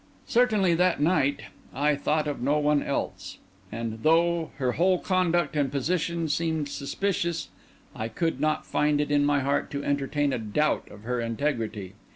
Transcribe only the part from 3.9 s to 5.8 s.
though her whole conduct and